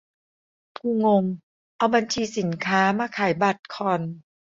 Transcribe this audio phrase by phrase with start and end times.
[0.77, 1.23] กูงง
[1.77, 4.01] เอาบัญชีสินค้ามาขายบัตรคอน